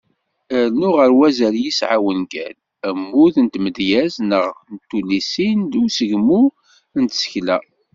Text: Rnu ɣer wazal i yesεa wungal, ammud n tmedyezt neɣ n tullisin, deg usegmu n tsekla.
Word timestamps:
Rnu 0.65 0.89
ɣer 0.97 1.11
wazal 1.19 1.55
i 1.57 1.61
yesεa 1.65 1.97
wungal, 2.03 2.55
ammud 2.87 3.35
n 3.39 3.47
tmedyezt 3.53 4.19
neɣ 4.29 4.45
n 4.73 4.75
tullisin, 4.89 5.59
deg 5.71 5.83
usegmu 5.85 6.43
n 7.01 7.03
tsekla. 7.07 7.57